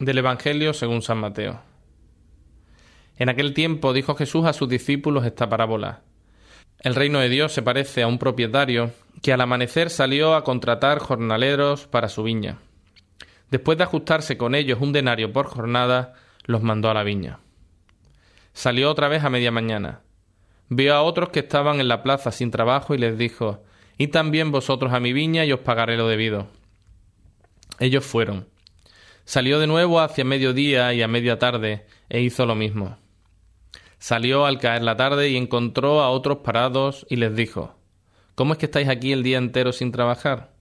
[0.00, 1.60] Del Evangelio según San Mateo.
[3.18, 6.00] En aquel tiempo dijo Jesús a sus discípulos esta parábola.
[6.78, 11.00] El reino de Dios se parece a un propietario que al amanecer salió a contratar
[11.00, 12.60] jornaleros para su viña.
[13.50, 16.14] Después de ajustarse con ellos un denario por jornada,
[16.46, 17.40] los mandó a la viña.
[18.54, 20.00] Salió otra vez a media mañana.
[20.70, 23.64] Vio a otros que estaban en la plaza sin trabajo y les dijo
[23.98, 26.46] Id también vosotros a mi viña y os pagaré lo debido.
[27.78, 28.46] Ellos fueron.
[29.30, 32.98] Salió de nuevo hacia mediodía y a media tarde e hizo lo mismo.
[34.00, 37.76] Salió al caer la tarde y encontró a otros parados y les dijo
[38.34, 40.52] ¿Cómo es que estáis aquí el día entero sin trabajar?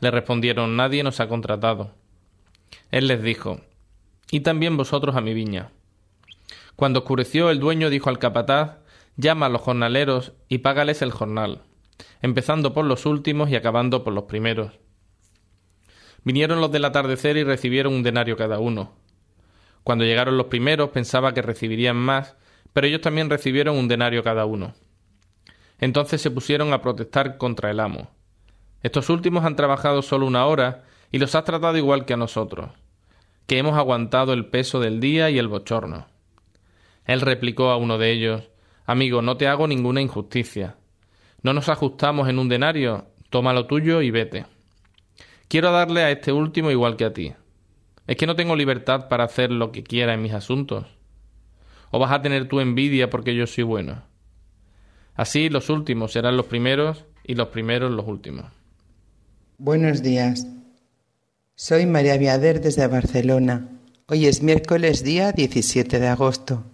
[0.00, 1.90] Le respondieron Nadie nos ha contratado.
[2.90, 3.60] Él les dijo
[4.30, 5.70] Y también vosotros a mi viña.
[6.76, 8.78] Cuando oscureció el dueño dijo al capataz
[9.18, 11.60] Llama a los jornaleros y págales el jornal,
[12.22, 14.72] empezando por los últimos y acabando por los primeros.
[16.24, 18.92] Vinieron los del atardecer y recibieron un denario cada uno.
[19.82, 22.36] Cuando llegaron los primeros pensaba que recibirían más,
[22.72, 24.74] pero ellos también recibieron un denario cada uno.
[25.78, 28.10] Entonces se pusieron a protestar contra el amo.
[28.82, 32.70] Estos últimos han trabajado solo una hora y los has tratado igual que a nosotros,
[33.46, 36.06] que hemos aguantado el peso del día y el bochorno.
[37.04, 38.50] Él replicó a uno de ellos
[38.86, 40.76] Amigo, no te hago ninguna injusticia.
[41.42, 44.44] No nos ajustamos en un denario, toma lo tuyo y vete.
[45.54, 47.32] Quiero darle a este último igual que a ti.
[48.08, 50.84] ¿Es que no tengo libertad para hacer lo que quiera en mis asuntos?
[51.92, 54.02] ¿O vas a tener tu envidia porque yo soy bueno?
[55.14, 58.46] Así los últimos serán los primeros y los primeros los últimos.
[59.56, 60.44] Buenos días.
[61.54, 63.68] Soy María Viader desde Barcelona.
[64.08, 66.64] Hoy es miércoles día 17 de agosto.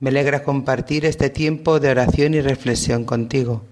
[0.00, 3.62] Me alegra compartir este tiempo de oración y reflexión contigo.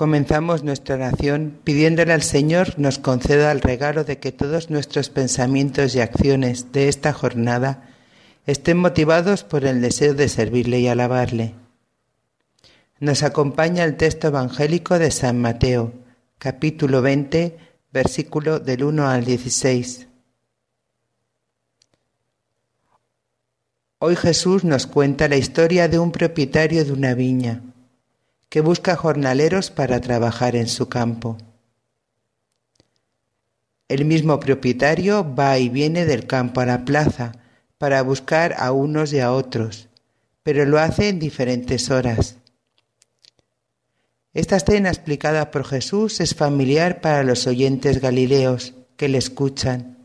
[0.00, 5.94] Comenzamos nuestra oración pidiéndole al Señor nos conceda el regalo de que todos nuestros pensamientos
[5.94, 7.90] y acciones de esta jornada
[8.46, 11.54] estén motivados por el deseo de servirle y alabarle.
[12.98, 15.92] Nos acompaña el texto evangélico de San Mateo,
[16.38, 17.58] capítulo 20,
[17.92, 20.08] versículo del 1 al 16.
[23.98, 27.60] Hoy Jesús nos cuenta la historia de un propietario de una viña
[28.50, 31.38] que busca jornaleros para trabajar en su campo.
[33.88, 37.32] El mismo propietario va y viene del campo a la plaza
[37.78, 39.88] para buscar a unos y a otros,
[40.42, 42.36] pero lo hace en diferentes horas.
[44.34, 49.96] Esta escena explicada por Jesús es familiar para los oyentes galileos que le escuchan.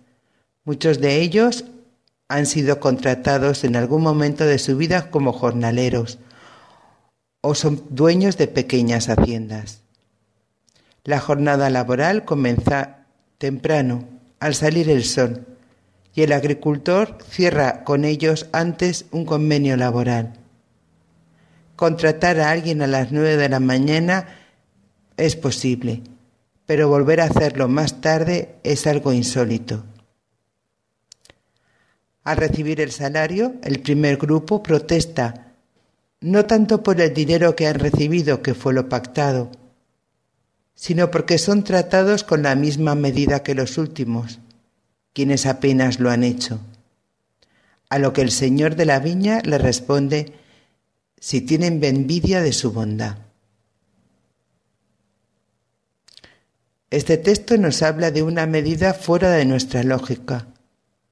[0.64, 1.66] Muchos de ellos
[2.28, 6.20] han sido contratados en algún momento de su vida como jornaleros
[7.46, 9.82] o son dueños de pequeñas haciendas.
[11.04, 13.06] La jornada laboral comienza
[13.38, 14.08] temprano,
[14.40, 15.46] al salir el sol,
[16.16, 20.34] y el agricultor cierra con ellos antes un convenio laboral.
[21.76, 24.28] Contratar a alguien a las nueve de la mañana
[25.18, 26.02] es posible,
[26.66, 29.84] pero volver a hacerlo más tarde es algo insólito.
[32.24, 35.45] Al recibir el salario, el primer grupo protesta,
[36.26, 39.52] no tanto por el dinero que han recibido, que fue lo pactado,
[40.74, 44.40] sino porque son tratados con la misma medida que los últimos,
[45.14, 46.60] quienes apenas lo han hecho.
[47.90, 50.34] A lo que el Señor de la viña le responde,
[51.20, 53.18] si tienen envidia de su bondad.
[56.90, 60.48] Este texto nos habla de una medida fuera de nuestra lógica,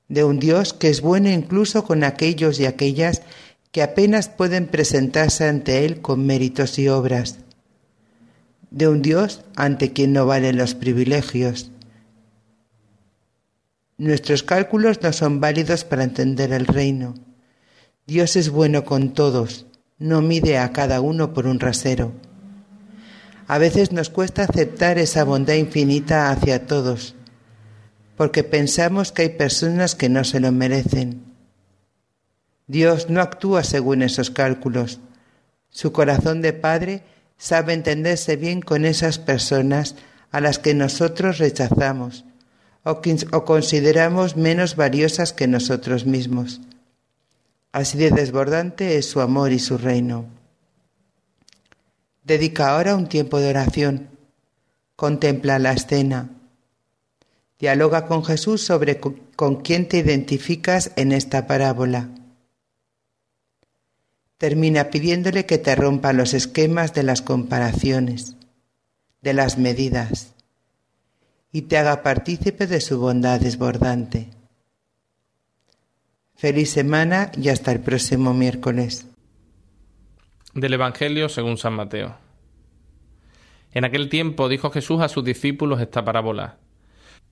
[0.07, 3.21] de un Dios que es bueno incluso con aquellos y aquellas
[3.73, 7.39] que apenas pueden presentarse ante Él con méritos y obras,
[8.71, 11.73] de un Dios ante quien no valen los privilegios,
[13.97, 17.13] Nuestros cálculos no son válidos para entender el reino.
[18.07, 19.67] Dios es bueno con todos,
[19.99, 22.11] no mide a cada uno por un rasero.
[23.47, 27.15] A veces nos cuesta aceptar esa bondad infinita hacia todos,
[28.17, 31.32] porque pensamos que hay personas que no se lo merecen.
[32.73, 34.99] Dios no actúa según esos cálculos.
[35.69, 37.03] Su corazón de Padre
[37.37, 39.93] sabe entenderse bien con esas personas
[40.31, 42.25] a las que nosotros rechazamos
[42.83, 42.99] o,
[43.31, 46.61] o consideramos menos valiosas que nosotros mismos.
[47.71, 50.25] Así de desbordante es su amor y su reino.
[52.23, 54.09] Dedica ahora un tiempo de oración.
[54.95, 56.31] Contempla la escena.
[57.59, 62.09] Dialoga con Jesús sobre con quién te identificas en esta parábola.
[64.43, 68.35] Termina pidiéndole que te rompa los esquemas de las comparaciones,
[69.21, 70.35] de las medidas,
[71.53, 74.31] y te haga partícipe de su bondad desbordante.
[76.35, 79.07] Feliz semana y hasta el próximo miércoles.
[80.53, 82.17] Del Evangelio según San Mateo.
[83.71, 86.57] En aquel tiempo dijo Jesús a sus discípulos esta parábola.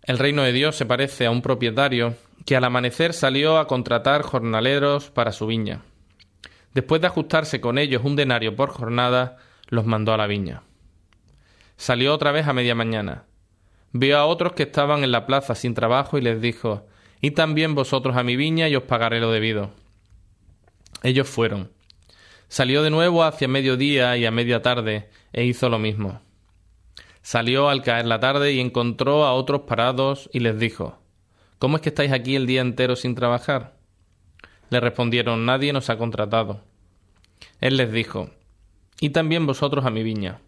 [0.03, 2.15] El reino de Dios se parece a un propietario
[2.45, 5.81] que al amanecer salió a contratar jornaleros para su viña.
[6.73, 9.37] Después de ajustarse con ellos un denario por jornada,
[9.67, 10.63] los mandó a la viña.
[11.77, 13.25] Salió otra vez a media mañana.
[13.91, 16.87] Vio a otros que estaban en la plaza sin trabajo y les dijo
[17.21, 19.71] y también vosotros a mi viña y os pagaré lo debido.
[21.03, 21.71] Ellos fueron.
[22.47, 26.21] Salió de nuevo hacia mediodía y a media tarde, e hizo lo mismo.
[27.21, 30.99] Salió al caer la tarde y encontró a otros parados y les dijo
[31.59, 33.77] ¿Cómo es que estáis aquí el día entero sin trabajar?
[34.71, 36.61] Le respondieron Nadie nos ha contratado.
[37.59, 38.31] Él les dijo
[38.99, 40.39] Y también vosotros a mi viña.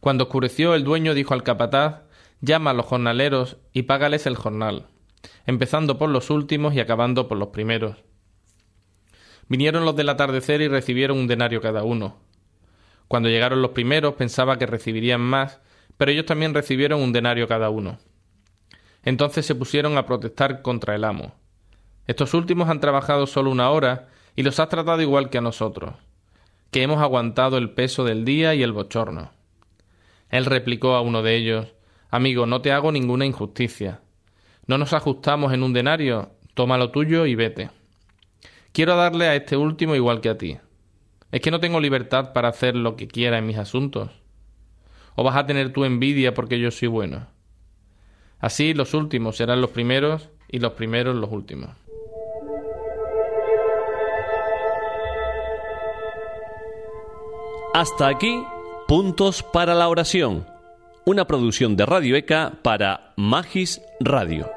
[0.00, 2.04] Cuando oscureció el dueño dijo al capataz
[2.40, 4.86] Llama a los jornaleros y págales el jornal
[5.46, 7.96] empezando por los últimos y acabando por los primeros.
[9.48, 12.16] Vinieron los del atardecer y recibieron un denario cada uno.
[13.08, 15.60] Cuando llegaron los primeros pensaba que recibirían más,
[15.96, 17.98] pero ellos también recibieron un denario cada uno.
[19.04, 21.32] Entonces se pusieron a protestar contra el amo.
[22.06, 25.94] Estos últimos han trabajado solo una hora y los has tratado igual que a nosotros,
[26.70, 29.30] que hemos aguantado el peso del día y el bochorno.
[30.30, 31.76] Él replicó a uno de ellos
[32.10, 34.00] Amigo, no te hago ninguna injusticia.
[34.66, 37.70] No nos ajustamos en un denario, toma lo tuyo y vete.
[38.72, 40.58] Quiero darle a este último igual que a ti.
[41.32, 44.10] ¿Es que no tengo libertad para hacer lo que quiera en mis asuntos?
[45.16, 47.26] ¿O vas a tener tu envidia porque yo soy bueno?
[48.38, 51.70] Así los últimos serán los primeros y los primeros los últimos.
[57.76, 58.42] Hasta aquí,
[58.88, 60.46] puntos para la oración.
[61.04, 64.55] Una producción de Radio ECA para Magis Radio.